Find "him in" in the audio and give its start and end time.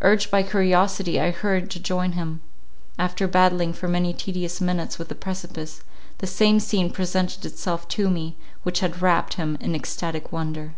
9.34-9.74